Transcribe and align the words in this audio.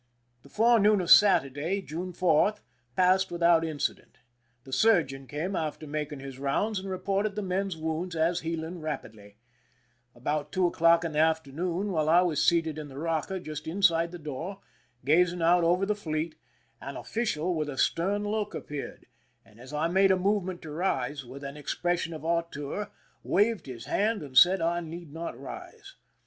The 0.41 0.49
forenoon 0.49 0.99
of 0.99 1.11
Saturday 1.11 1.79
(June 1.83 2.11
4) 2.11 2.55
passed 2.95 3.29
with 3.31 3.43
out 3.43 3.63
incident. 3.63 4.17
The 4.63 4.73
surgeon 4.73 5.27
came 5.27 5.55
after 5.55 5.85
making 5.85 6.21
his 6.21 6.39
rounds, 6.39 6.79
and 6.79 6.89
reported 6.89 7.35
the 7.35 7.43
men's 7.43 7.77
wounds 7.77 8.15
as 8.15 8.39
healing 8.39 8.79
rapidly. 8.81 9.37
About 10.15 10.51
two 10.51 10.65
o'clock 10.65 11.03
in 11.03 11.11
the 11.11 11.19
afternoon, 11.19 11.91
while 11.91 12.09
I 12.09 12.21
was 12.21 12.43
seated 12.43 12.79
in 12.79 12.87
the 12.87 12.97
rocker 12.97 13.37
just 13.39 13.67
inside 13.67 14.11
the 14.11 14.17
door, 14.17 14.61
gazing 15.05 15.43
out 15.43 15.63
over 15.63 15.85
the 15.85 15.93
fleet, 15.93 16.33
an 16.81 16.97
official 16.97 17.53
with 17.53 17.69
a 17.69 17.77
stern 17.77 18.27
look 18.27 18.55
appeared, 18.55 19.05
and, 19.45 19.59
as 19.59 19.71
I 19.71 19.87
made 19.87 20.09
a 20.09 20.17
movement 20.17 20.63
to 20.63 20.71
rise, 20.71 21.23
with 21.23 21.43
an 21.43 21.57
expression 21.57 22.11
of 22.15 22.21
hauteur 22.21 22.89
waved 23.23 23.67
his 23.67 23.85
hand 23.85 24.23
and 24.23 24.35
said 24.35 24.61
I 24.61 24.79
need 24.79 25.13
not 25.13 25.39
rise. 25.39 25.93